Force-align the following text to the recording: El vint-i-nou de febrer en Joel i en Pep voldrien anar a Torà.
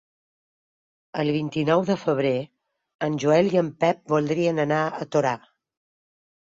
El 1.23 1.29
vint-i-nou 1.35 1.83
de 1.91 1.97
febrer 2.05 2.33
en 3.09 3.21
Joel 3.27 3.53
i 3.53 3.63
en 3.63 3.71
Pep 3.85 4.03
voldrien 4.17 4.67
anar 4.67 4.83
a 5.07 5.11
Torà. 5.19 5.39